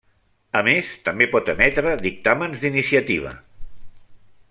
A 0.61 0.61
més 0.67 0.93
també 1.09 1.27
pot 1.35 1.51
emetre 1.53 1.93
dictàmens 2.07 2.65
d'iniciativa. 2.65 3.39